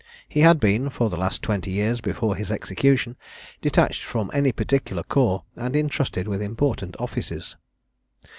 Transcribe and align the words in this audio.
He 0.27 0.39
had 0.39 0.59
been, 0.59 0.89
for 0.89 1.11
the 1.11 1.15
last 1.15 1.43
twenty 1.43 1.69
years 1.69 2.01
before 2.01 2.35
his 2.35 2.49
execution, 2.49 3.17
detached 3.61 4.01
from 4.03 4.31
any 4.33 4.51
particular 4.51 5.03
corps, 5.03 5.43
and 5.55 5.75
intrusted 5.75 6.27
with 6.27 6.41
important 6.41 6.95
offices. 6.99 7.55